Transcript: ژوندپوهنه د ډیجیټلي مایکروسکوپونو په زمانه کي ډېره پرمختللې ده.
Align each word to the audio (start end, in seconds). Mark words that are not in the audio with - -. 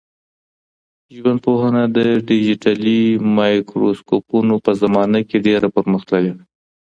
ژوندپوهنه 1.15 1.83
د 1.97 1.99
ډیجیټلي 2.27 3.01
مایکروسکوپونو 3.37 4.55
په 4.65 4.71
زمانه 4.81 5.19
کي 5.29 5.37
ډېره 5.47 5.67
پرمختللې 5.75 6.33
ده. 6.37 6.43